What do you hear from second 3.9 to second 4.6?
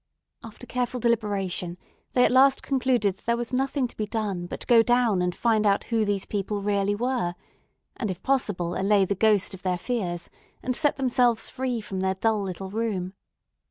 be done